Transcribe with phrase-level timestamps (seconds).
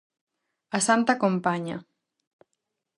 [0.77, 1.77] A santa compaña.